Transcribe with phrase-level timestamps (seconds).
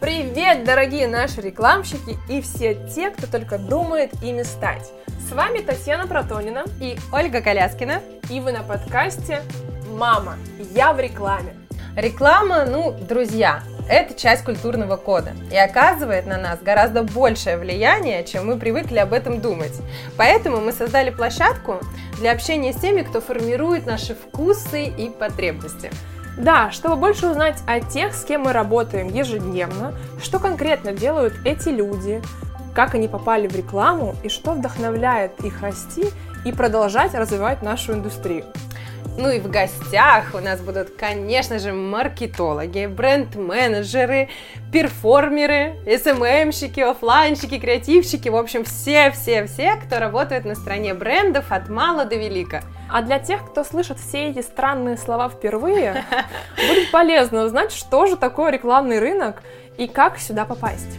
[0.00, 4.92] Привет, дорогие наши рекламщики и все те, кто только думает ими стать.
[5.28, 8.00] С вами Татьяна Протонина и Ольга Коляскина.
[8.30, 9.42] И вы на подкасте
[9.90, 10.36] «Мама,
[10.72, 11.56] я в рекламе».
[11.96, 18.46] Реклама, ну, друзья, это часть культурного кода и оказывает на нас гораздо большее влияние, чем
[18.46, 19.74] мы привыкли об этом думать.
[20.16, 21.80] Поэтому мы создали площадку
[22.18, 25.90] для общения с теми, кто формирует наши вкусы и потребности.
[26.38, 29.92] Да, чтобы больше узнать о тех, с кем мы работаем ежедневно,
[30.22, 32.22] что конкретно делают эти люди,
[32.74, 36.06] как они попали в рекламу и что вдохновляет их расти
[36.44, 38.44] и продолжать развивать нашу индустрию.
[39.18, 44.28] Ну и в гостях у нас будут, конечно же, маркетологи, бренд-менеджеры,
[44.72, 52.14] перформеры, СММщики, офлайнщики, креативщики, в общем, все-все-все, кто работает на стороне брендов от мала до
[52.14, 52.62] велика.
[52.88, 56.04] А для тех, кто слышит все эти странные слова впервые,
[56.56, 59.42] будет полезно узнать, что же такое рекламный рынок
[59.78, 60.96] и как сюда попасть.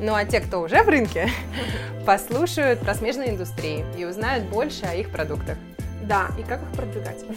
[0.00, 1.28] Ну а те, кто уже в рынке,
[2.06, 5.58] послушают про смежные индустрии и узнают больше о их продуктах.
[6.02, 7.24] Да, и как их продвигать.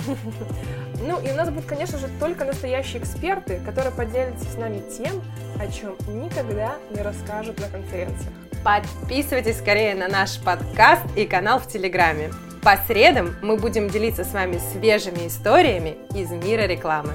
[1.03, 5.23] Ну, и у нас будут, конечно же, только настоящие эксперты, которые поделятся с нами тем,
[5.59, 8.31] о чем никогда не расскажут на конференциях.
[8.63, 12.29] Подписывайтесь скорее на наш подкаст и канал в Телеграме.
[12.61, 17.13] По средам мы будем делиться с вами свежими историями из мира рекламы.